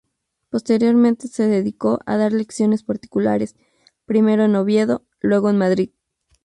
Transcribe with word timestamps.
Posteriormente 0.49 1.27
se 1.27 1.43
dedicó 1.47 1.99
a 2.07 2.17
dar 2.17 2.33
lecciones 2.33 2.81
particulares; 2.81 3.55
primero 4.07 4.45
en 4.45 4.55
Oviedo, 4.55 5.05
luego 5.19 5.51
en 5.51 5.59
Madrid. 5.59 5.91